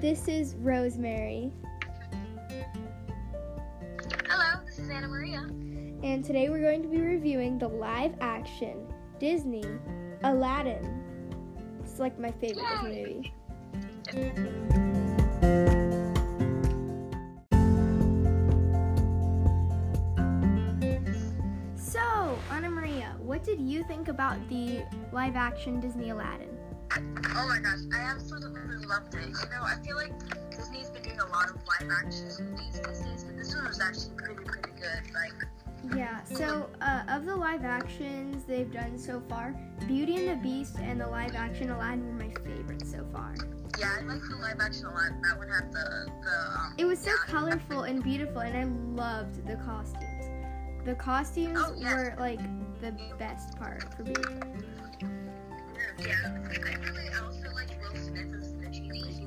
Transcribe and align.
This 0.00 0.28
is 0.28 0.54
Rosemary, 0.56 1.52
Hello, 4.28 4.60
this 4.64 4.78
is 4.78 4.88
Anamaria. 4.88 5.40
and 6.02 6.24
today 6.24 6.48
we're 6.48 6.62
going 6.62 6.82
to 6.82 6.88
be 6.88 7.00
reviewing 7.00 7.58
the 7.58 7.68
live 7.68 8.14
action 8.20 8.86
Disney 9.18 9.64
Aladdin. 10.24 11.02
It's 11.82 11.98
like 11.98 12.18
my 12.18 12.30
favorite 12.30 12.64
Disney 12.82 13.04
movie. 13.04 14.40
So, 21.76 22.38
Anamaria, 22.50 23.16
what 23.18 23.42
did 23.44 23.60
you 23.60 23.82
think 23.84 24.08
about 24.08 24.36
the 24.48 24.82
live 25.12 25.36
action 25.36 25.80
Disney 25.80 26.10
Aladdin? 26.10 26.59
Oh 26.96 27.46
my 27.46 27.58
gosh, 27.62 27.78
I 27.94 27.98
absolutely 28.00 28.84
loved 28.86 29.14
it. 29.14 29.28
You 29.28 29.48
know, 29.50 29.62
I 29.62 29.76
feel 29.84 29.96
like 29.96 30.12
Disney's 30.50 30.90
been 30.90 31.02
doing 31.02 31.20
a 31.20 31.26
lot 31.28 31.48
of 31.50 31.56
live 31.56 31.90
action 32.04 32.28
movies 32.50 32.80
these 32.84 33.00
days, 33.00 33.24
but 33.24 33.36
this 33.36 33.54
one 33.54 33.66
was 33.66 33.80
actually 33.80 34.14
pretty, 34.16 34.34
pretty 34.44 34.70
good. 34.80 35.14
Like, 35.14 35.96
Yeah, 35.96 36.22
so 36.24 36.68
uh, 36.80 37.02
of 37.08 37.26
the 37.26 37.34
live 37.36 37.64
actions 37.64 38.44
they've 38.44 38.70
done 38.72 38.98
so 38.98 39.22
far, 39.28 39.54
Beauty 39.86 40.16
and 40.26 40.28
the 40.38 40.42
Beast 40.42 40.76
and 40.80 41.00
the 41.00 41.06
live 41.06 41.34
action 41.34 41.70
Aladdin 41.70 42.06
were 42.06 42.24
my 42.24 42.32
favorites 42.44 42.90
so 42.90 43.06
far. 43.12 43.34
yeah, 43.78 43.96
I 44.00 44.02
like 44.02 44.20
the 44.28 44.36
live 44.42 44.60
action 44.60 44.86
a 44.86 44.90
lot. 44.90 45.10
That 45.22 45.38
one 45.38 45.48
had 45.48 45.72
the, 45.72 46.06
the, 46.22 46.58
um, 46.60 46.74
It 46.76 46.84
was 46.86 46.98
so 46.98 47.10
yeah, 47.10 47.16
colorful 47.32 47.82
and 47.84 48.02
beautiful, 48.02 48.40
and 48.40 48.56
I 48.56 48.64
loved 49.02 49.46
the 49.46 49.56
costumes. 49.56 50.26
The 50.84 50.94
costumes 50.96 51.58
Oh, 51.62 51.74
yes. 51.78 51.92
were 51.94 52.16
like 52.18 52.40
the 52.80 52.92
best 53.18 53.56
part 53.58 53.84
for 53.94 54.02
me. 54.04 54.14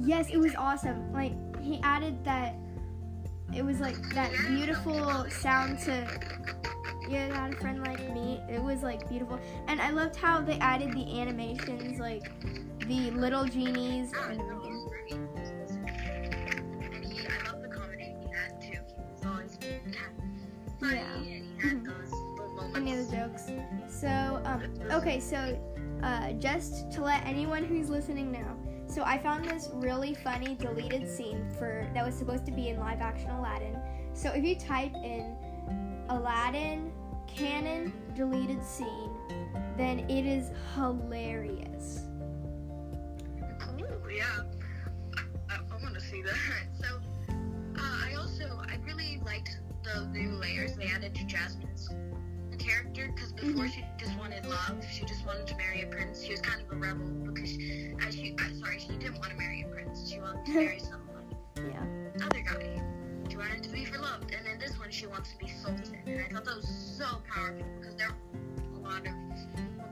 Yes, 0.05 0.29
it 0.29 0.37
was 0.37 0.53
awesome. 0.55 1.11
Like 1.13 1.33
he 1.61 1.79
added 1.83 2.23
that. 2.25 2.55
It 3.55 3.63
was 3.63 3.79
like 3.79 3.95
that 4.13 4.31
beautiful 4.47 5.25
sound 5.29 5.79
to. 5.79 6.07
You 7.09 7.27
got 7.29 7.53
a 7.53 7.55
friend 7.57 7.85
like 7.85 8.13
me. 8.13 8.41
It 8.49 8.61
was 8.61 8.81
like 8.83 9.07
beautiful, 9.09 9.39
and 9.67 9.81
I 9.81 9.91
loved 9.91 10.15
how 10.15 10.41
they 10.41 10.57
added 10.59 10.93
the 10.93 11.19
animations, 11.19 11.99
like 11.99 12.31
the 12.87 13.11
little 13.11 13.45
genies 13.45 14.11
Yeah, 14.13 14.29
and 14.31 14.37
no, 14.39 14.61
he 14.61 14.69
everything. 14.85 15.27
And 16.81 17.05
he, 17.05 17.27
I 17.27 17.59
the 17.61 17.67
comedy 17.67 18.15
he 18.21 18.71
too. 18.71 18.79
He 18.87 19.03
was 19.11 19.25
always 19.25 19.57
funny, 20.79 20.95
Yeah. 20.95 21.15
and 21.15 21.25
he 21.25 21.67
had 21.67 21.85
those. 21.85 22.13
Any 22.75 22.93
of 22.93 23.09
the 23.09 23.15
jokes. 23.15 23.51
So, 23.87 24.41
um, 24.45 24.63
okay, 24.91 25.19
so 25.19 25.57
uh, 26.03 26.33
just 26.33 26.91
to 26.91 27.01
let 27.01 27.25
anyone 27.25 27.63
who's 27.63 27.89
listening 27.89 28.31
know, 28.31 28.57
so 28.87 29.03
I 29.03 29.17
found 29.17 29.45
this 29.45 29.69
really 29.73 30.13
funny 30.13 30.55
deleted 30.55 31.09
scene 31.09 31.49
for 31.57 31.89
that 31.93 32.05
was 32.05 32.13
supposed 32.13 32.45
to 32.45 32.51
be 32.51 32.69
in 32.69 32.79
live 32.79 32.99
action 32.99 33.29
Aladdin. 33.31 33.79
So 34.13 34.29
if 34.31 34.43
you 34.43 34.55
type 34.55 34.93
in 34.93 35.35
Aladdin 36.09 36.91
canon 37.25 37.93
deleted 38.15 38.63
scene, 38.63 39.11
then 39.77 39.99
it 40.09 40.25
is 40.25 40.51
hilarious. 40.75 42.01
Cool, 43.59 44.11
yeah. 44.11 44.43
I, 45.49 45.55
I 45.55 45.81
want 45.81 45.95
to 45.95 46.01
see 46.01 46.21
that. 46.21 46.35
So, 46.81 46.99
uh, 47.79 48.05
I 48.05 48.13
also, 48.15 48.61
I 48.67 48.77
really 48.85 49.21
liked 49.25 49.57
the 49.83 50.05
new 50.07 50.31
layers 50.31 50.75
they 50.75 50.87
added 50.87 51.15
to 51.15 51.23
Jasmine's 51.25 51.89
character 52.67 53.11
because 53.13 53.31
before 53.33 53.67
she 53.67 53.83
just 53.97 54.17
wanted 54.17 54.45
love, 54.45 54.83
she 54.91 55.05
just 55.05 55.25
wanted 55.25 55.47
to 55.47 55.55
marry 55.57 55.81
a 55.83 55.87
prince. 55.87 56.23
She 56.23 56.31
was 56.31 56.41
kind 56.41 56.61
of 56.61 56.71
a 56.71 56.75
rebel 56.79 57.05
because, 57.33 57.49
she, 57.49 57.93
as 58.05 58.15
she, 58.15 58.35
uh, 58.39 58.43
sorry, 58.63 58.79
she 58.79 58.87
didn't 58.97 59.19
want 59.19 59.31
to 59.31 59.37
marry 59.37 59.63
a 59.63 59.67
prince. 59.73 60.09
She 60.09 60.19
wanted 60.19 60.45
to 60.45 60.51
marry 60.53 60.79
someone, 60.91 61.25
Yeah. 61.57 62.25
other 62.25 62.39
guy. 62.41 62.81
She 63.29 63.37
wanted 63.37 63.63
to 63.63 63.69
be 63.69 63.85
for 63.85 63.99
love, 63.99 64.21
and 64.21 64.45
then 64.45 64.59
this 64.59 64.77
one 64.79 64.91
she 64.91 65.07
wants 65.07 65.31
to 65.31 65.37
be 65.37 65.47
sultan. 65.49 65.97
And 66.05 66.21
I 66.21 66.33
thought 66.33 66.45
that 66.45 66.55
was 66.55 66.67
so 66.97 67.05
powerful 67.33 67.65
because 67.79 67.95
there 67.95 68.09
are 68.09 68.15
a 68.75 68.79
lot 68.79 68.99
of 68.99 69.13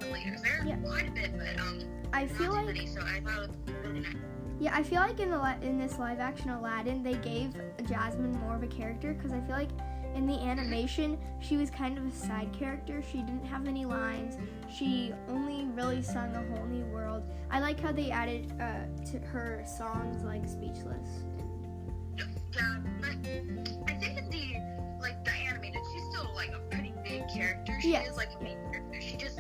women 0.02 0.14
leaders. 0.14 0.42
There 0.42 0.62
are 0.62 0.66
Yeah. 0.66 0.76
quite 0.78 1.08
a 1.08 1.12
bit, 1.12 1.32
but 1.38 1.60
um, 1.60 1.80
I 2.14 2.28
feel 2.28 2.48
too 2.48 2.52
like 2.54 2.66
many. 2.68 2.86
So 2.88 3.02
I 3.02 3.20
thought 3.22 3.44
it 3.44 3.50
was 3.50 3.76
really 3.84 4.00
nice. 4.02 4.16
yeah, 4.60 4.76
I 4.76 4.84
feel 4.84 5.00
like 5.02 5.20
in 5.20 5.32
the 5.32 5.58
in 5.62 5.78
this 5.80 5.98
live 5.98 6.20
action 6.20 6.50
Aladdin, 6.52 7.02
they 7.04 7.16
gave 7.16 7.54
Jasmine 7.90 8.32
more 8.42 8.56
of 8.56 8.64
a 8.64 8.68
character 8.68 9.14
because 9.14 9.32
I 9.32 9.40
feel 9.42 9.56
like 9.56 9.70
in 10.16 10.26
the 10.28 10.40
animation 10.40 11.18
she 11.40 11.58
was 11.58 11.70
kind 11.70 11.98
of 11.98 12.06
a 12.06 12.12
side 12.12 12.50
character. 12.54 13.02
She 13.12 13.20
didn't 13.20 13.46
have 13.46 13.68
any 13.68 13.86
lines. 13.86 14.38
She 14.74 15.14
only 15.30 15.66
really 15.74 16.02
sung 16.02 16.36
a 16.36 16.44
whole 16.56 16.66
new 16.68 16.86
world. 16.86 17.24
I 17.50 17.60
like 17.60 17.80
how 17.80 17.92
they 17.92 18.12
added 18.12 18.54
uh, 18.62 18.86
to 19.12 19.20
her 19.20 19.64
songs 19.66 20.24
like 20.24 20.48
Speechless. 20.48 21.24
Yeah, 22.18 22.78
but 23.00 23.10
I 23.10 23.94
think 23.96 24.18
in 24.18 24.30
the 24.30 25.02
like 25.02 25.24
the 25.26 25.32
animated, 25.32 25.82
she's 25.94 26.04
still 26.14 26.32
like 26.36 26.52
a 26.54 26.60
pretty 26.70 26.94
big 27.04 27.24
character. 27.34 27.80
She 27.82 27.92
Yes. 27.92 28.10
is 28.10 28.18
like 28.18 28.30
a 28.40 28.44
main 28.44 28.58
character. 28.72 29.02
She 29.02 29.18
just 29.18 29.40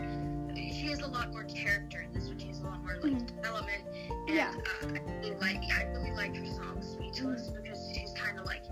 she 0.55 0.87
has 0.87 1.01
a 1.01 1.07
lot 1.07 1.29
more 1.31 1.43
character 1.43 2.01
in 2.01 2.11
this 2.13 2.27
one. 2.27 2.39
She 2.39 2.47
has 2.47 2.59
a 2.61 2.63
lot 2.63 2.81
more 2.83 2.95
like 3.03 3.13
Mhm. 3.13 3.27
development. 3.27 3.83
And, 4.27 4.35
Yeah. 4.35 4.53
Uh, 4.81 4.87
I 4.87 4.99
really 5.19 5.35
like 5.35 5.61
I 5.77 5.83
really 5.91 6.11
like 6.11 6.35
her 6.35 6.45
song 6.47 6.81
Speechless 6.81 7.49
because 7.49 7.77
she's 7.89 7.90
kind 8.31 8.39
of 8.39 8.45
like 8.45 8.63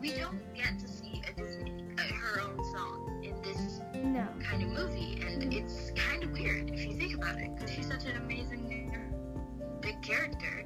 we 0.00 0.10
don't 0.12 0.40
get 0.54 0.78
to 0.80 0.88
see 0.88 1.22
a 1.28 1.32
Disney 1.40 1.84
uh, 1.98 2.02
her 2.02 2.40
own 2.40 2.56
song 2.74 3.20
in 3.24 3.40
this 3.42 3.80
No. 3.94 4.26
kind 4.42 4.62
of 4.62 4.68
movie, 4.70 5.20
and 5.24 5.42
Mhm. 5.42 5.54
it's 5.54 5.92
kind 5.92 6.24
of 6.24 6.32
weird 6.32 6.70
if 6.70 6.84
you 6.86 6.96
think 6.96 7.14
about 7.14 7.38
it 7.40 7.54
because 7.54 7.70
she's 7.70 7.86
such 7.86 8.04
an 8.06 8.16
amazing 8.16 8.92
big 9.80 10.02
character. 10.02 10.64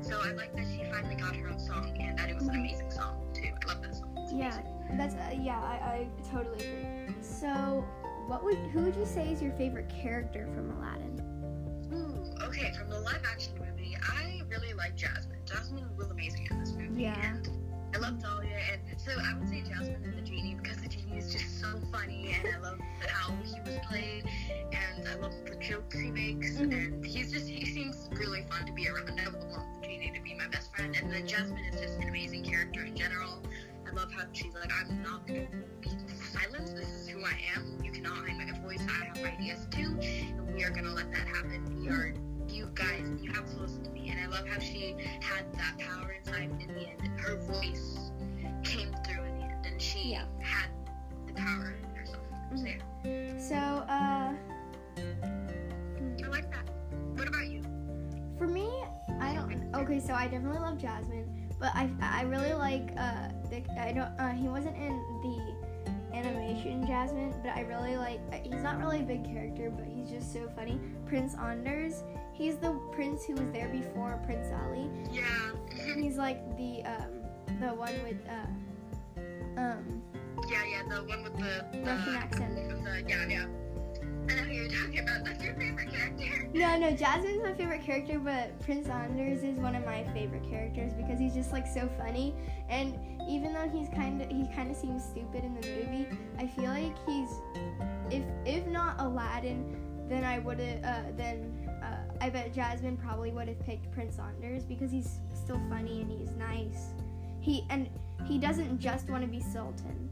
So 0.00 0.20
I 0.22 0.30
like 0.32 0.54
that 0.54 0.66
she 0.66 0.84
finally 0.90 1.16
got 1.16 1.34
her 1.34 1.48
own 1.48 1.58
song 1.58 1.96
and 2.00 2.16
that 2.18 2.28
it 2.30 2.34
was 2.36 2.46
an 2.46 2.54
amazing 2.54 2.90
song 2.90 3.26
too. 3.34 3.50
I 3.64 3.66
love 3.66 3.82
that 3.82 3.94
song. 3.96 4.14
It's 4.18 4.32
Yeah, 4.32 4.54
amazing. 4.60 4.96
that's 4.98 5.14
uh, 5.14 5.34
yeah. 5.40 5.58
I, 5.60 5.74
I 5.74 6.08
totally 6.30 6.64
agree. 6.64 7.14
So, 7.20 7.84
what 8.28 8.44
would 8.44 8.56
who 8.72 8.82
would 8.82 8.94
you 8.94 9.06
say 9.06 9.32
is 9.32 9.42
your 9.42 9.52
favorite 9.52 9.88
character 9.88 10.46
from 10.54 10.70
Aladdin? 10.70 11.18
Ooh, 11.92 12.44
okay, 12.46 12.72
from 12.78 12.88
the 12.90 13.00
live 13.00 13.22
action 13.30 13.54
movie, 13.58 13.96
I 14.00 14.40
really 14.48 14.72
like 14.72 14.94
Jasmine. 14.96 15.38
Jasmine 15.44 15.88
was 15.96 16.10
amazing 16.10 16.46
in 16.50 16.58
this 16.60 16.72
movie. 16.72 17.02
Yeah. 17.02 17.20
And 17.20 17.48
love 18.02 18.20
Dahlia, 18.20 18.58
and 18.72 19.00
so 19.00 19.12
I 19.12 19.38
would 19.38 19.48
say 19.48 19.62
Jasmine 19.62 20.02
and 20.02 20.18
the 20.18 20.22
genie 20.22 20.56
because 20.60 20.76
the 20.78 20.88
genie 20.88 21.18
is 21.18 21.32
just 21.32 21.60
so 21.60 21.68
funny, 21.92 22.34
and 22.36 22.52
I 22.52 22.58
love 22.58 22.80
how 23.06 23.32
he 23.44 23.60
was 23.60 23.78
played, 23.88 24.24
and 24.72 25.06
I 25.06 25.14
love 25.20 25.32
the 25.46 25.54
jokes 25.54 25.96
he 25.96 26.10
makes, 26.10 26.50
Mhm. 26.56 26.72
and 26.72 27.06
he's 27.06 27.30
just 27.30 27.48
he 27.48 27.64
seems 27.64 28.08
really 28.14 28.42
fun 28.50 28.66
to 28.66 28.72
be 28.72 28.88
around. 28.88 29.20
I 29.20 29.28
would 29.28 29.48
want 29.48 29.80
the 29.80 29.86
genie 29.86 30.10
to 30.16 30.20
be 30.20 30.34
my 30.34 30.48
best 30.48 30.74
friend, 30.74 30.96
and 30.96 31.12
then 31.12 31.28
Jasmine 31.28 31.64
is 31.66 31.80
just 31.80 32.00
an 32.00 32.08
amazing 32.08 32.44
character 32.44 32.82
in 32.84 32.96
general. 32.96 33.40
I 33.86 33.90
love 33.92 34.12
how 34.12 34.24
she's 34.32 34.52
like, 34.52 34.72
I'm 34.80 35.00
not 35.04 35.24
gonna 35.28 35.46
be 35.80 35.90
silenced. 36.32 36.74
This 36.74 36.88
is 36.88 37.08
who 37.08 37.24
I 37.24 37.38
am. 37.54 37.78
You 37.84 37.92
cannot 37.92 38.16
hide 38.16 38.36
my 38.36 38.58
voice. 38.62 38.80
I 38.80 39.04
have 39.04 39.18
ideas 39.18 39.68
too, 39.70 39.96
and 40.00 40.52
we 40.56 40.64
are 40.64 40.70
gonna 40.70 40.92
let 40.92 41.12
that 41.12 41.28
happen. 41.28 41.80
We 41.80 41.88
are 41.88 42.14
you 42.52 42.70
guys. 42.74 43.08
You 43.22 43.32
have 43.32 43.46
to 43.54 43.60
listen 43.60 43.82
to 43.84 43.90
me. 43.90 44.10
And 44.10 44.20
I 44.20 44.26
love 44.36 44.46
how 44.46 44.58
she 44.60 44.94
had 45.20 45.44
that 45.54 45.78
power 45.78 46.12
inside. 46.18 46.50
In 46.60 46.74
the 46.74 46.88
end, 46.88 47.20
her 47.20 47.36
voice 47.36 48.10
came 48.62 48.92
through 49.04 49.24
in 49.24 49.38
the 49.38 49.44
end, 49.44 49.66
and 49.66 49.80
she 49.80 50.10
Yeah. 50.12 50.24
had 50.42 50.68
the 51.26 51.32
power 51.34 51.74
in 51.82 51.96
herself. 51.96 52.24
So 52.54 52.66
yeah, 52.66 53.38
So, 53.38 53.54
uh, 53.56 54.34
I 56.24 56.28
like 56.28 56.50
that. 56.50 56.68
What 57.16 57.28
about 57.28 57.46
you? 57.48 57.62
for 58.38 58.46
me, 58.46 58.68
I 59.20 59.34
don't. 59.34 59.74
Okay, 59.74 60.00
so 60.00 60.14
I 60.14 60.26
definitely 60.26 60.58
love 60.58 60.78
Jasmine, 60.78 61.48
but 61.58 61.70
I 61.74 61.90
I 62.00 62.22
really 62.22 62.52
like 62.54 62.90
uh 62.96 63.28
the 63.50 63.62
I 63.78 63.92
don't 63.92 64.10
uh 64.18 64.30
he 64.30 64.48
wasn't 64.48 64.76
in 64.76 64.92
the 65.22 65.54
animation 66.62 66.86
Jasmine, 66.86 67.34
but 67.42 67.52
I 67.56 67.60
really 67.62 67.96
like 67.96 68.20
uh, 68.32 68.36
he's 68.42 68.62
not 68.62 68.78
really 68.78 69.00
a 69.00 69.04
big 69.04 69.24
character, 69.24 69.70
but 69.70 69.86
he's 69.86 70.10
just 70.10 70.32
so 70.32 70.48
funny. 70.56 70.78
Prince 71.06 71.34
Anders, 71.34 72.02
he's 72.32 72.56
the 72.56 72.78
prince 72.92 73.24
who 73.24 73.34
was 73.34 73.50
there 73.52 73.68
before 73.68 74.20
Prince 74.24 74.48
Ali. 74.64 74.88
Yeah. 75.10 75.24
He's 75.94 76.16
like 76.16 76.56
the 76.56 76.82
um 76.84 77.60
the 77.60 77.68
one 77.68 77.94
with 78.04 78.18
uh 78.28 79.60
um 79.60 80.02
Yeah, 80.50 80.64
yeah, 80.70 80.82
the 80.88 81.04
one 81.04 81.22
with 81.22 81.36
the, 81.36 81.66
the 81.72 81.84
Russian 81.84 82.14
accent. 82.16 82.54
The, 82.54 83.04
yeah, 83.08 83.26
yeah. 83.28 83.46
No, 86.54 86.78
no, 86.78 86.90
Jasmine's 86.92 87.42
my 87.42 87.54
favorite 87.54 87.82
character, 87.82 88.18
but 88.18 88.58
Prince 88.60 88.88
Anders 88.88 89.42
is 89.42 89.58
one 89.58 89.74
of 89.74 89.84
my 89.84 90.04
favorite 90.12 90.48
characters 90.48 90.92
because 90.92 91.18
he's 91.18 91.34
just 91.34 91.50
like 91.50 91.66
so 91.66 91.88
funny. 91.98 92.34
And 92.68 92.98
even 93.28 93.52
though 93.52 93.68
he's 93.68 93.88
kind 93.88 94.20
of 94.20 94.28
he 94.28 94.46
kind 94.54 94.70
of 94.70 94.76
seems 94.76 95.02
stupid 95.02 95.44
in 95.44 95.54
the 95.60 95.66
movie, 95.66 96.06
I 96.38 96.46
feel 96.46 96.70
like 96.70 96.94
he's 97.06 97.30
if 98.10 98.22
if 98.44 98.66
not 98.66 99.00
Aladdin, 99.00 99.76
then 100.08 100.24
I 100.24 100.40
would 100.40 100.60
have 100.60 100.84
uh, 100.84 101.10
then 101.16 101.68
uh, 101.82 101.96
I 102.20 102.30
bet 102.30 102.52
Jasmine 102.52 102.96
probably 102.96 103.32
would 103.32 103.48
have 103.48 103.60
picked 103.60 103.90
Prince 103.90 104.18
Anders 104.18 104.64
because 104.64 104.90
he's 104.90 105.18
still 105.34 105.60
funny 105.68 106.02
and 106.02 106.10
he's 106.10 106.30
nice. 106.32 106.88
He 107.40 107.66
and 107.70 107.88
he 108.24 108.38
doesn't 108.38 108.78
just 108.78 109.08
want 109.08 109.24
to 109.24 109.28
be 109.28 109.40
Sultan. 109.40 110.10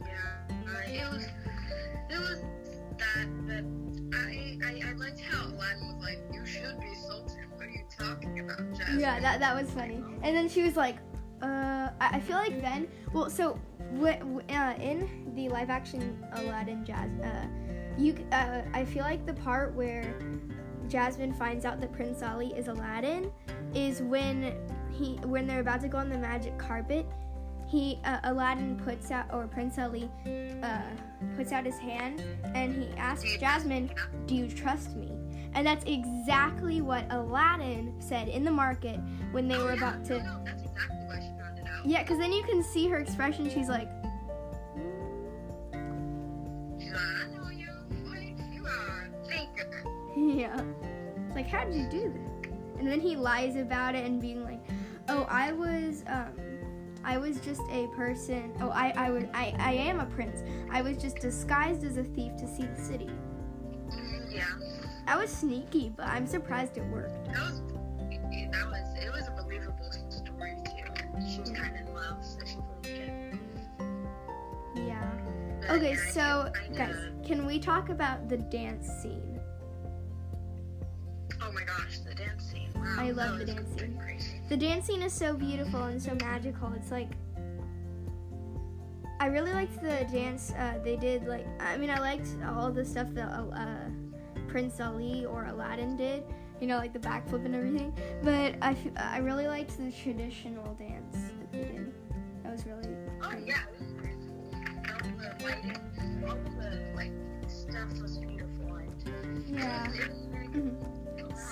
Yeah, 0.00 1.06
uh, 1.10 1.49
it 2.10 2.18
was, 2.18 2.38
was 2.38 2.44
that, 3.46 3.64
I, 4.14 4.58
I, 4.64 4.90
I 4.90 4.92
liked 4.94 5.20
how 5.20 5.46
Aladdin 5.46 5.94
was 5.94 6.02
like, 6.02 6.18
you 6.32 6.44
should 6.46 6.80
be 6.80 6.94
Sultan. 6.94 7.46
What 7.56 7.66
are 7.66 7.70
you 7.70 7.84
talking 7.98 8.40
about, 8.40 8.58
Jasmine? 8.76 9.00
Yeah, 9.00 9.20
that 9.20 9.40
that 9.40 9.54
was 9.54 9.70
funny. 9.70 10.02
And 10.22 10.36
then 10.36 10.48
she 10.48 10.62
was 10.62 10.76
like, 10.76 10.96
uh, 11.42 11.90
I, 12.00 12.16
I 12.16 12.20
feel 12.20 12.36
like 12.36 12.60
then, 12.60 12.88
well, 13.12 13.30
so 13.30 13.58
uh, 14.02 14.74
in 14.80 15.32
the 15.34 15.48
live 15.48 15.70
action 15.70 16.22
Aladdin 16.34 16.84
Jazz, 16.84 17.10
uh, 17.20 17.46
you, 17.98 18.14
uh, 18.32 18.62
I 18.72 18.84
feel 18.84 19.02
like 19.02 19.26
the 19.26 19.34
part 19.34 19.74
where 19.74 20.14
Jasmine 20.88 21.32
finds 21.34 21.64
out 21.64 21.80
that 21.80 21.92
Prince 21.92 22.22
Ali 22.22 22.48
is 22.48 22.68
Aladdin 22.68 23.30
is 23.74 24.02
when 24.02 24.56
he, 24.90 25.14
when 25.24 25.46
they're 25.46 25.60
about 25.60 25.80
to 25.82 25.88
go 25.88 25.98
on 25.98 26.08
the 26.08 26.18
magic 26.18 26.58
carpet. 26.58 27.06
He, 27.70 28.00
uh, 28.04 28.18
Aladdin 28.24 28.76
puts 28.84 29.12
out, 29.12 29.32
or 29.32 29.46
Prince 29.46 29.78
Ali, 29.78 30.10
uh, 30.60 30.80
puts 31.36 31.52
out 31.52 31.64
his 31.64 31.78
hand, 31.78 32.20
and 32.54 32.74
he 32.74 32.88
asks 32.96 33.38
Jasmine, 33.38 33.90
"Do 34.26 34.34
you 34.34 34.48
trust 34.48 34.96
me?" 34.96 35.12
And 35.54 35.64
that's 35.64 35.84
exactly 35.84 36.80
what 36.80 37.04
Aladdin 37.10 37.94
said 38.00 38.28
in 38.28 38.44
the 38.44 38.50
market 38.50 38.98
when 39.30 39.46
they 39.46 39.56
were 39.56 39.72
about 39.72 40.04
to. 40.06 40.16
Yeah, 41.84 42.02
because 42.02 42.18
then 42.18 42.32
you 42.32 42.42
can 42.42 42.62
see 42.62 42.88
her 42.88 42.98
expression. 42.98 43.48
She's 43.48 43.68
like, 43.68 43.88
yeah. 50.16 50.60
It's 51.26 51.34
like, 51.34 51.46
how 51.46 51.64
did 51.64 51.74
you 51.74 51.88
do 51.88 52.12
that? 52.12 52.80
And 52.80 52.88
then 52.90 53.00
he 53.00 53.16
lies 53.16 53.56
about 53.56 53.94
it 53.94 54.04
and 54.04 54.20
being 54.20 54.42
like, 54.42 54.60
oh, 55.08 55.22
I 55.28 55.52
was, 55.52 56.04
um, 56.06 56.32
I 57.04 57.18
was 57.18 57.40
just 57.40 57.62
a 57.70 57.86
person. 57.96 58.52
Oh, 58.60 58.70
I, 58.70 58.92
I 58.96 59.10
was, 59.10 59.24
I, 59.34 59.54
I 59.58 59.72
am 59.72 60.00
a 60.00 60.06
prince. 60.06 60.42
I 60.70 60.82
was 60.82 60.96
just 60.96 61.16
disguised 61.16 61.84
as 61.84 61.96
a 61.96 62.04
thief 62.04 62.36
to 62.36 62.46
see 62.46 62.66
the 62.66 62.80
city. 62.80 63.10
Yeah. 64.30 64.44
That 65.06 65.18
was 65.18 65.30
sneaky, 65.30 65.92
but 65.96 66.06
I'm 66.06 66.26
surprised 66.26 66.76
it 66.76 66.84
worked. 66.84 67.26
That 67.26 67.38
was, 67.38 67.62
it, 68.30 68.52
that 68.52 68.66
was, 68.66 69.04
it 69.04 69.12
was 69.12 69.26
a 69.28 69.42
believable 69.42 69.90
story 70.10 70.54
too. 70.64 71.28
She 71.28 71.40
was 71.40 71.50
kind 71.50 71.74
of 71.74 71.88
in 71.88 71.94
love, 71.94 72.24
so 72.24 72.38
she 72.46 72.56
believed 72.82 73.08
it. 73.08 73.34
Yeah. 74.76 75.10
But, 75.62 75.70
Okay, 75.70 75.92
I 75.92 76.10
so 76.10 76.52
guys, 76.76 76.94
can 77.24 77.46
we 77.46 77.58
talk 77.58 77.88
about 77.88 78.28
the 78.28 78.36
dance 78.36 78.86
scene? 79.02 79.40
Oh 81.42 81.52
my 81.52 81.64
gosh, 81.64 81.98
the 82.00 82.14
dance 82.14 82.50
scene. 82.50 82.70
Wow, 82.74 82.96
I 82.98 83.10
love 83.10 83.38
the 83.38 83.44
dance 83.44 83.78
scene. 83.78 83.98
The 84.48 84.56
dance 84.56 84.86
scene 84.86 85.02
is 85.02 85.12
so 85.12 85.34
beautiful 85.34 85.84
and 85.84 86.00
so 86.02 86.14
magical. 86.20 86.72
It's 86.74 86.90
like 86.90 87.10
I 89.20 89.26
really 89.26 89.52
liked 89.52 89.80
the 89.82 90.06
dance 90.10 90.52
uh, 90.52 90.78
they 90.82 90.96
did. 90.96 91.26
Like 91.26 91.46
I 91.60 91.76
mean, 91.76 91.90
I 91.90 91.98
liked 91.98 92.28
all 92.46 92.70
the 92.70 92.84
stuff 92.84 93.08
that 93.10 93.28
uh, 93.30 93.48
uh, 93.48 93.88
Prince 94.48 94.80
Ali 94.80 95.24
or 95.26 95.44
Aladdin 95.44 95.96
did. 95.96 96.24
You 96.60 96.66
know, 96.66 96.76
like 96.76 96.92
the 96.92 96.98
backflip 96.98 97.44
and 97.46 97.54
everything. 97.54 97.94
But 98.22 98.54
I, 98.60 98.72
f- 98.72 98.96
I 98.96 99.18
really 99.18 99.46
liked 99.46 99.78
the 99.78 99.90
traditional 99.90 100.74
dance 100.74 101.16
that 101.38 101.52
they 101.52 101.58
did. 101.60 101.92
That 102.42 102.52
was 102.52 102.66
really 102.66 102.88
Oh 103.22 103.32
yeah, 103.46 103.60
it 103.72 103.80
was 103.80 103.92
pretty 103.92 104.16
cool. 104.26 104.50
All 104.92 105.10
the 105.16 105.44
lighting, 105.44 106.24
all 106.26 106.36
the 106.60 106.82
like 106.94 107.12
stuff 107.48 108.00
was 108.02 108.18
beautiful. 108.18 108.76
And 108.76 109.58
yeah. 109.58 109.86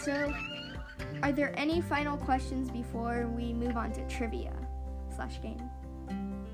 So, 0.09 0.33
are 1.23 1.33
there 1.33 1.53
any 1.59 1.83
final 1.83 2.17
questions 2.17 2.71
before 2.71 3.31
we 3.37 3.53
move 3.53 3.77
on 3.77 3.93
to 3.93 4.09
trivia 4.09 4.55
slash 5.15 5.39
game? 5.43 5.61
Um, 6.09 6.47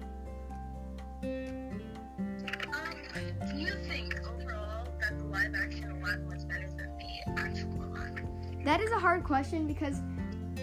do 3.49 3.57
you 3.57 3.73
think 3.87 4.19
overall 4.27 4.89
that 5.01 5.17
the 5.17 5.25
live 5.27 5.55
action 5.55 5.89
Aladdin 5.89 6.29
was 6.29 6.45
better 6.47 6.67
than 6.67 6.99
the 6.99 7.41
actual 7.41 7.85
Aladdin? 7.85 8.65
That 8.65 8.81
is 8.81 8.91
a 8.91 8.99
hard 8.99 9.23
question 9.23 9.69
because, 9.69 10.03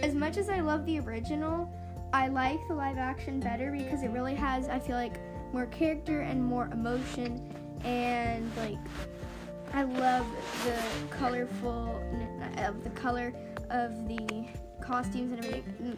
as 0.03 0.13
much 0.13 0.35
as 0.35 0.49
I 0.49 0.59
love 0.59 0.85
the 0.85 0.99
original, 0.99 1.73
I 2.11 2.27
like 2.27 2.59
the 2.67 2.73
live 2.73 2.97
action 2.97 3.39
better 3.39 3.71
because 3.71 4.03
it 4.03 4.09
really 4.09 4.35
has, 4.35 4.67
I 4.67 4.79
feel 4.79 4.97
like, 4.97 5.17
more 5.53 5.67
character 5.67 6.19
and 6.19 6.43
more 6.43 6.65
emotion. 6.73 7.55
And, 7.85 8.51
like, 8.57 8.79
I 9.73 9.83
love 9.83 10.25
the 10.65 10.77
colorful, 11.15 12.01
of 12.57 12.83
the 12.83 12.89
color 12.91 13.33
of 13.69 14.07
the 14.07 14.45
costumes 14.81 15.31
and 15.31 15.45
everything. 15.45 15.97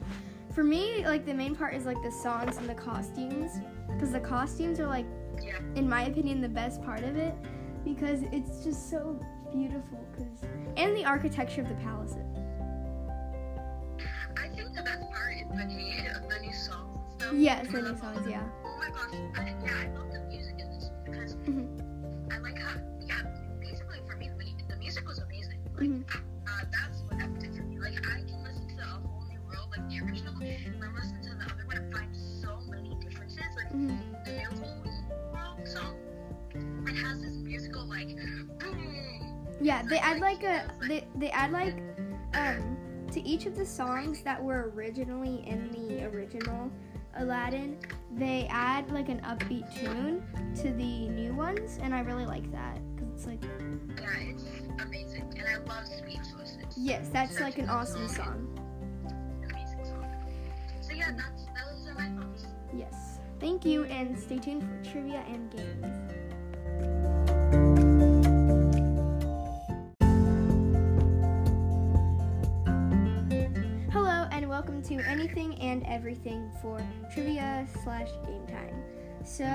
For 0.54 0.64
me, 0.64 1.06
like, 1.08 1.26
the 1.26 1.34
main 1.34 1.56
part 1.56 1.74
is, 1.74 1.86
like, 1.86 2.02
the 2.04 2.12
songs 2.12 2.58
and 2.58 2.70
the 2.70 2.76
costumes 2.76 3.52
because 3.88 4.12
the 4.12 4.20
costumes 4.20 4.80
are, 4.80 4.88
like, 4.88 5.06
Yeah. 5.42 5.58
in 5.76 5.90
my 5.90 6.04
opinion, 6.04 6.42
the 6.42 6.50
best 6.50 6.84
part 6.84 7.04
of 7.04 7.16
it 7.18 7.34
because 7.84 8.22
it's 8.32 8.64
just 8.64 8.90
so 8.90 9.20
beautiful. 9.52 10.00
Cause 10.16 10.28
and 10.78 10.96
the 10.96 11.06
architecture 11.06 11.62
of 11.62 11.70
the 11.70 11.76
palaces. 11.76 12.18
I 14.38 14.48
think 14.50 14.76
the 14.76 14.84
best 14.84 15.12
part 15.12 15.34
is 15.36 15.48
the 15.50 15.66
new, 15.66 16.04
the 16.30 16.40
new 16.40 16.54
songs 16.54 16.98
and 17.10 17.22
stuff. 17.22 17.34
Yes, 17.34 17.68
the 17.72 17.82
new 17.82 17.98
songs. 17.98 18.28
Yeah. 18.28 18.44
Oh 18.64 18.78
my 18.78 18.90
gosh, 18.90 19.14
I, 19.36 19.56
yeah, 19.66 19.74
I 19.82 19.98
love 19.98 20.12
the 20.12 20.20
music 20.30 20.56
in 20.60 20.70
this 20.72 20.90
because 21.06 21.36
Mhm. 21.36 21.80
Mhm. 25.84 26.04
uh, 26.48 26.66
that's 26.72 27.02
what 27.02 27.20
that 27.20 27.40
did 27.40 27.54
me. 27.68 27.80
Like, 27.80 27.98
I 28.08 28.22
can 28.24 28.44
listen 28.44 28.68
to 28.78 28.84
a 28.84 28.86
whole 28.86 29.26
new 29.30 29.40
world, 29.48 29.68
like 29.76 29.90
the 29.90 30.00
original, 30.06 30.34
and 30.42 30.82
then 30.82 30.94
listen 30.96 31.22
to 31.24 31.30
the 31.36 31.54
other 31.54 31.66
one 31.68 31.78
and 31.78 31.94
find 31.94 32.16
so 32.16 32.60
many 32.70 32.96
differences. 33.02 33.44
Like, 33.58 33.70
Mhm. 33.74 34.24
the 34.26 34.32
new 34.32 34.50
whole 34.64 35.66
song, 35.66 35.96
it 36.88 36.96
has 36.96 37.22
this 37.22 37.36
musical, 37.36 37.86
like, 37.86 38.08
boom. 38.16 38.50
Yeah, 39.62 39.84
they 39.84 39.98
add 40.00 40.20
like 40.20 40.44
a 40.44 40.66
they 40.88 41.08
they 41.16 41.30
add 41.32 41.52
like 41.52 41.76
um 42.34 42.78
to 43.12 43.22
each 43.22 43.46
of 43.46 43.56
the 43.56 43.66
songs 43.66 44.22
that 44.24 44.42
were 44.44 44.72
originally 44.76 45.44
in 45.48 45.72
the 45.72 46.06
original 46.06 46.70
Aladdin. 47.16 47.78
They 48.16 48.48
add 48.50 48.90
like 48.92 49.08
an 49.10 49.22
upbeat 49.22 49.72
tune 49.80 50.24
to 50.56 50.72
the 50.74 51.08
new 51.10 51.34
ones, 51.34 51.78
and 51.82 51.94
I 51.94 52.02
really 52.02 52.26
like 52.26 52.52
that 52.52 52.80
it's 53.14 53.26
like 53.26 53.44
Yeah, 53.44 54.10
it's 54.20 54.44
amazing. 54.82 55.34
And 55.38 55.48
I 55.48 55.58
love 55.58 55.84
yes, 56.76 57.10
that's 57.14 57.40
like 57.40 57.58
an 57.60 57.70
awesome 57.70 58.08
song. 58.08 58.48
amazing 59.50 59.86
song. 59.86 60.06
So, 60.82 60.94
yeah, 60.94 61.12
that's, 61.16 61.46
those 61.46 61.88
are 61.88 61.94
my 61.94 62.10
thoughts. 62.22 62.46
Yes. 62.76 63.20
Thank 63.40 63.66
you, 63.66 63.84
and 63.86 64.18
stay 64.18 64.40
tuned 64.40 64.64
for 64.64 64.92
trivia 64.92 65.24
and 65.28 65.52
games. 65.52 65.86
Hello, 73.92 74.28
and 74.32 74.50
welcome 74.50 74.82
to 74.84 74.96
Anything 75.08 75.56
and 75.60 75.84
Everything 75.86 76.52
for 76.62 76.82
trivia 77.14 77.68
slash 77.84 78.10
game 78.26 78.48
time. 78.48 78.82
So, 79.24 79.46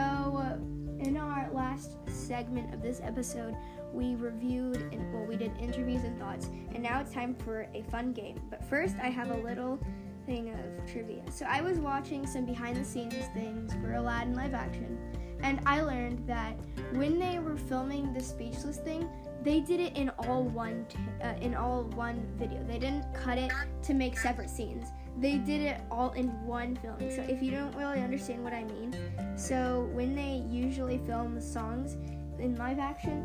in 1.01 1.17
our 1.17 1.49
last 1.53 1.93
segment 2.09 2.73
of 2.75 2.83
this 2.83 3.01
episode, 3.03 3.57
we 3.93 4.15
reviewed 4.17 4.77
and 4.93 5.13
well, 5.13 5.25
we 5.25 5.37
did 5.37 5.53
interviews 5.59 6.05
and 6.05 6.19
thoughts, 6.19 6.51
and 6.75 6.83
now 6.83 7.01
it's 7.01 7.13
time 7.13 7.35
for 7.35 7.69
a 7.75 7.83
fun 7.91 8.13
game. 8.13 8.41
But 8.51 8.65
first, 8.65 8.97
I 9.03 9.09
have 9.09 9.31
a 9.31 9.37
little 9.37 9.79
thing 10.27 10.51
of 10.51 10.91
trivia. 10.91 11.23
So 11.31 11.47
I 11.47 11.61
was 11.61 11.79
watching 11.79 12.27
some 12.27 12.45
behind 12.45 12.77
the 12.77 12.85
scenes 12.85 13.15
things 13.35 13.73
for 13.75 13.95
Aladdin 13.95 14.35
live 14.35 14.55
action, 14.55 14.99
and 15.43 15.61
I 15.65 15.81
learned 15.81 16.27
that 16.27 16.55
when 16.93 17.19
they 17.19 17.39
were 17.39 17.57
filming 17.57 18.13
the 18.13 18.21
speechless 18.21 18.79
thing, 18.79 19.09
they 19.43 19.61
did 19.61 19.81
it 19.81 19.97
in 19.97 20.11
all 20.19 20.43
one 20.43 20.85
t- 20.89 20.99
uh, 21.23 21.35
in 21.41 21.55
all 21.55 21.85
one 21.95 22.27
video. 22.37 22.63
They 22.65 22.79
didn't 22.79 23.05
cut 23.15 23.39
it 23.39 23.53
to 23.85 23.95
make 23.95 24.19
separate 24.19 24.51
scenes. 24.51 24.89
They 25.21 25.39
did 25.39 25.61
it 25.61 25.81
all 25.91 26.11
in 26.13 26.29
one 26.47 26.77
filming. 26.77 27.11
So 27.11 27.23
if 27.23 27.43
you 27.43 27.51
don't 27.51 27.75
really 27.75 28.01
understand 28.01 28.45
what 28.45 28.53
I 28.53 28.65
mean, 28.65 28.95
so 29.39 29.89
when 29.93 30.15
they 30.15 30.45
usually 30.51 30.99
film 31.07 31.35
the 31.35 31.41
songs 31.41 31.97
in 32.39 32.57
live 32.57 32.79
action, 32.79 33.25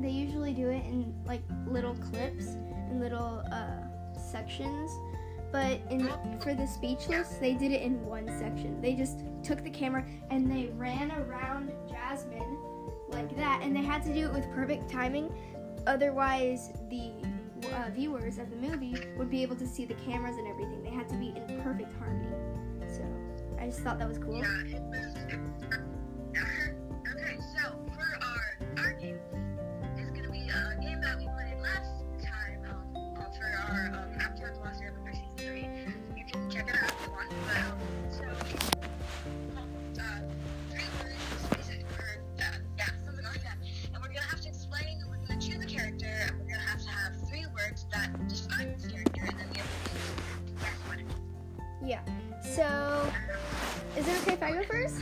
they 0.00 0.10
usually 0.10 0.52
do 0.52 0.68
it 0.68 0.84
in 0.84 1.12
like 1.26 1.42
little 1.66 1.94
clips 1.94 2.56
and 2.88 3.00
little 3.00 3.42
uh, 3.52 4.18
sections. 4.18 4.90
But 5.50 5.80
in 5.90 6.08
for 6.40 6.54
the 6.54 6.66
speechless, 6.66 7.30
they 7.40 7.54
did 7.54 7.72
it 7.72 7.82
in 7.82 8.04
one 8.04 8.28
section. 8.38 8.80
They 8.80 8.94
just 8.94 9.20
took 9.42 9.64
the 9.64 9.70
camera 9.70 10.04
and 10.30 10.50
they 10.50 10.66
ran 10.76 11.10
around 11.10 11.72
Jasmine 11.88 12.58
like 13.08 13.34
that, 13.36 13.62
and 13.62 13.74
they 13.74 13.82
had 13.82 14.04
to 14.04 14.12
do 14.12 14.26
it 14.26 14.32
with 14.32 14.48
perfect 14.52 14.90
timing. 14.90 15.32
Otherwise, 15.86 16.70
the 16.90 17.12
uh, 17.72 17.90
viewers 17.90 18.38
of 18.38 18.50
the 18.50 18.56
movie 18.56 18.94
would 19.16 19.30
be 19.30 19.42
able 19.42 19.56
to 19.56 19.66
see 19.66 19.84
the 19.84 19.94
cameras 19.94 20.36
and 20.36 20.46
everything. 20.46 20.82
They 20.82 20.90
had 20.90 21.08
to 21.08 21.16
be 21.16 21.28
in 21.28 21.60
perfect 21.62 21.96
harmony 21.98 22.27
just 23.70 23.80
thought 23.80 23.98
that 23.98 24.08
was 24.08 24.16
cool. 24.16 24.38
Yeah, 24.38 24.46
okay, 27.12 27.36
so 27.54 27.76
for 27.92 28.08
our, 28.24 28.58
our 28.78 28.92
game, 28.94 29.18
it's 29.98 30.10
going 30.10 30.24
to 30.24 30.30
be 30.30 30.48
a 30.48 30.78
game 30.80 31.02
that 31.02 31.18
we 31.18 31.28
played 31.28 31.60
last 31.60 32.00
time 32.24 32.64
um, 32.64 33.14
for 33.14 33.44
our 33.44 33.92
um, 33.92 34.08
The 34.16 34.24
Airbender 34.40 35.12
Season 35.12 35.36
3. 35.36 35.68
You 36.16 36.24
can 36.24 36.50
check 36.50 36.66
it 36.66 36.76
out 36.82 36.88
if 36.88 37.06
you 37.06 37.12
want, 37.12 37.28
but 37.46 37.56
um, 37.58 37.76
so, 38.08 38.24
uh, 40.00 40.20
three 40.70 40.88
words, 41.04 41.68
or, 41.92 42.24
uh, 42.38 42.56
yeah, 42.78 42.88
something 43.04 43.24
like 43.24 43.42
that. 43.42 43.58
And 43.92 43.96
we're 44.00 44.08
going 44.08 44.14
to 44.14 44.20
have 44.22 44.40
to 44.40 44.48
explain, 44.48 45.04
we're 45.10 45.26
going 45.26 45.38
to 45.40 45.46
choose 45.46 45.62
a 45.62 45.66
character, 45.66 46.06
and 46.06 46.38
we're 46.40 46.46
going 46.46 46.60
to 46.60 46.68
have 46.68 46.82
to 46.84 46.88
have 46.88 47.12
three 47.28 47.44
words 47.54 47.84
that 47.92 48.28
describe 48.28 48.74
this 48.78 48.90
character, 48.90 49.26
and 49.28 49.38
then 49.38 49.48
the 49.52 49.60
other 49.60 51.04
Yeah, 51.84 52.00
so 52.56 53.12
is 53.98 54.06
it 54.06 54.22
okay 54.22 54.32
if 54.34 54.42
I 54.42 54.52
go 54.52 54.62
first? 54.62 54.96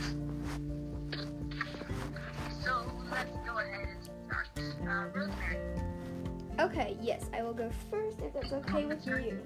So 2.63 2.91
let's 3.11 3.37
go 3.45 3.59
ahead 3.59 3.89
and 3.89 4.03
start. 4.03 4.47
Uh, 4.57 5.05
Rosemary. 5.13 5.57
Okay, 6.59 6.97
yes, 6.99 7.25
I 7.31 7.43
will 7.43 7.53
go 7.53 7.69
first 7.91 8.19
if 8.21 8.33
that's 8.33 8.51
okay 8.53 8.85
with 8.85 9.05
you. 9.05 9.39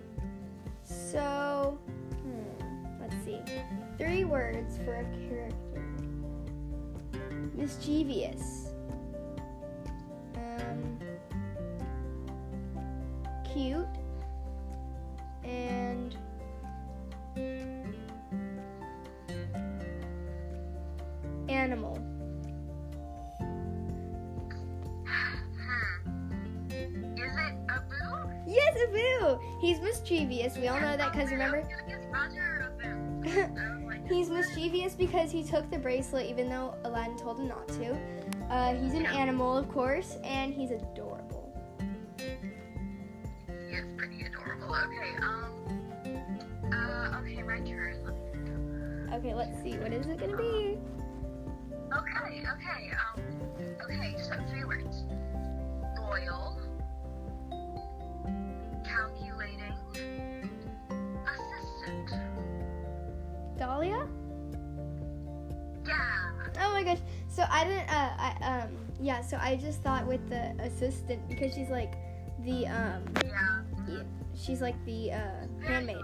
So, 0.83 1.77
hmm, 2.23 3.01
let's 3.01 3.15
see. 3.25 3.39
Three 3.97 4.23
words 4.23 4.77
for 4.85 4.95
a 4.95 5.03
character 5.27 5.61
mischievous, 7.53 8.71
um, 10.37 10.99
cute, 13.53 13.90
was 31.15 31.31
remember? 31.31 31.63
He's 34.09 34.29
mischievous 34.29 34.95
because 34.95 35.31
he 35.31 35.43
took 35.43 35.69
the 35.71 35.77
bracelet 35.77 36.25
even 36.27 36.49
though 36.49 36.75
Aladdin 36.83 37.17
told 37.17 37.39
him 37.39 37.47
not 37.47 37.67
to. 37.69 37.97
Uh, 38.49 38.73
he's 38.75 38.93
an 38.93 39.05
animal, 39.05 39.55
of 39.55 39.69
course, 39.69 40.17
and 40.23 40.53
he's 40.53 40.71
adorable. 40.71 41.53
He 43.47 43.75
is 43.75 43.85
pretty 43.95 44.23
adorable. 44.23 44.75
Okay, 44.75 45.15
um. 45.21 45.53
Uh, 46.73 47.19
okay, 47.19 47.41
my 47.43 47.59
turn. 47.61 49.09
Okay, 49.13 49.33
let's 49.33 49.61
see. 49.63 49.77
What 49.77 49.93
is 49.93 50.07
it 50.07 50.19
gonna 50.19 50.35
be? 50.35 50.77
Okay, 51.95 52.43
okay, 52.43 52.91
um. 53.15 53.21
Okay, 53.85 54.15
so 54.17 54.35
three 54.49 54.65
words 54.65 55.00
I 67.61 67.63
didn't. 67.63 67.89
Uh, 67.89 68.11
I 68.17 68.61
um. 68.63 68.69
Yeah. 68.99 69.21
So 69.21 69.37
I 69.39 69.55
just 69.55 69.81
thought 69.83 70.07
with 70.07 70.27
the 70.29 70.51
assistant 70.59 71.27
because 71.29 71.53
she's 71.53 71.69
like 71.69 71.93
the 72.43 72.65
um. 72.67 73.03
Yeah. 73.23 73.61
yeah, 73.87 74.03
She's 74.35 74.61
like 74.61 74.83
the 74.85 75.11
uh 75.11 75.19
handmaid. 75.63 75.97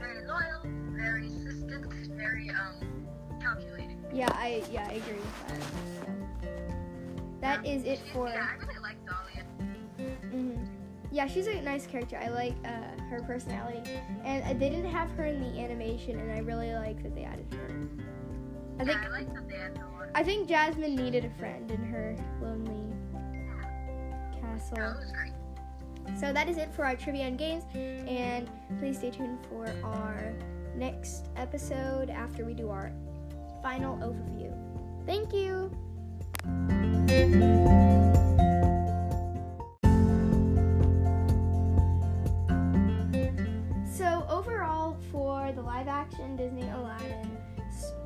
Very 0.00 0.24
loyal, 0.26 0.62
very 0.92 1.26
assistant, 1.26 1.92
very, 2.16 2.48
um, 2.50 3.06
calculating. 3.40 4.02
Yeah. 4.14 4.30
I 4.32 4.62
yeah. 4.72 4.86
I 4.88 4.92
agree 4.94 5.12
with 5.14 5.48
that. 5.48 5.60
That 7.42 7.66
is 7.66 7.84
it 7.84 7.98
She's- 7.98 8.12
for. 8.14 8.28
Yeah, 8.30 8.46
I 8.50 8.64
really 8.64 8.80
like 8.80 8.96
Dahlia. 9.04 9.44
hmm 10.30 10.64
Yeah, 11.12 11.26
she's 11.26 11.46
a 11.48 11.60
nice 11.60 11.86
character. 11.86 12.16
I 12.16 12.28
like 12.28 12.54
uh, 12.64 12.98
her 13.10 13.20
personality, 13.26 13.82
and 14.24 14.42
uh, 14.42 14.54
they 14.58 14.70
didn't 14.70 14.90
have 14.90 15.10
her 15.12 15.24
in 15.26 15.40
the 15.42 15.60
animation, 15.60 16.18
and 16.18 16.32
I 16.32 16.38
really 16.38 16.72
like 16.72 17.02
that 17.02 17.14
they 17.14 17.24
added 17.24 17.46
her. 17.52 17.68
I 18.78 18.84
think 18.84 19.00
yeah, 19.02 19.08
I 19.08 19.10
like 19.10 19.34
that 19.34 19.48
they 19.48 19.56
had 19.56 19.74
Dahlia. 19.74 20.10
I 20.14 20.22
think 20.22 20.48
Jasmine 20.48 20.94
needed 20.94 21.24
a 21.24 21.30
friend 21.38 21.70
in 21.70 21.82
her 21.84 22.16
lonely 22.42 22.94
castle. 24.40 24.76
That 24.76 25.12
great. 25.12 25.32
So 26.20 26.32
that 26.32 26.48
is 26.48 26.56
it 26.56 26.72
for 26.74 26.84
our 26.84 26.94
trivia 26.94 27.24
and 27.24 27.38
games, 27.38 27.64
and 27.74 28.48
please 28.78 28.98
stay 28.98 29.10
tuned 29.10 29.38
for 29.48 29.66
our 29.82 30.34
next 30.76 31.26
episode 31.36 32.10
after 32.10 32.44
we 32.44 32.54
do 32.54 32.70
our 32.70 32.92
final 33.62 33.96
overview. 33.96 34.52
Thank 35.06 35.32
you. 35.32 35.70
So 43.90 44.26
overall, 44.28 44.96
for 45.10 45.50
the 45.52 45.62
live-action 45.62 46.36
Disney 46.36 46.68
Aladdin, 46.68 47.15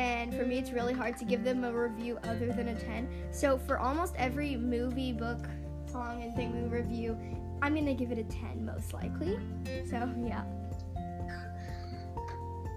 and 0.00 0.34
for 0.34 0.46
me, 0.46 0.58
it's 0.58 0.70
really 0.70 0.94
hard 0.94 1.18
to 1.18 1.26
give 1.26 1.44
them 1.44 1.62
a 1.62 1.72
review 1.72 2.18
other 2.24 2.52
than 2.52 2.68
a 2.68 2.74
10. 2.74 3.06
So, 3.32 3.58
for 3.58 3.78
almost 3.78 4.14
every 4.16 4.56
movie, 4.56 5.12
book, 5.12 5.46
song, 5.92 6.22
and 6.22 6.34
thing 6.34 6.52
we 6.54 6.66
review, 6.68 7.18
I'm 7.60 7.74
gonna 7.74 7.94
give 7.94 8.10
it 8.10 8.18
a 8.18 8.24
10 8.24 8.64
most 8.64 8.94
likely. 8.94 9.38
So, 9.90 10.08
yeah. 10.24 10.44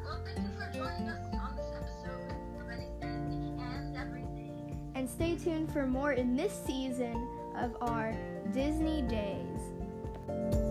Well, 0.03 0.21
thank 0.25 0.37
you 0.37 0.51
for 0.57 0.69
joining 0.73 1.07
us 1.07 1.33
on 1.33 1.55
this 1.55 1.71
episode 1.73 2.35
of 2.59 2.69
Anything 2.69 3.57
and 3.61 3.95
Everything. 3.95 4.77
And 4.95 5.09
stay 5.09 5.37
tuned 5.37 5.71
for 5.71 5.87
more 5.87 6.11
in 6.11 6.35
this 6.35 6.53
season 6.65 7.25
of 7.55 7.77
our 7.79 8.13
Disney 8.51 9.01
Days. 9.03 10.62